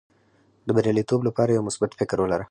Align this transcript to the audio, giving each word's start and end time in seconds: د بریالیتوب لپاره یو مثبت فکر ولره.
د 0.67 0.69
بریالیتوب 0.77 1.21
لپاره 1.27 1.49
یو 1.51 1.65
مثبت 1.69 1.91
فکر 1.99 2.17
ولره. 2.19 2.39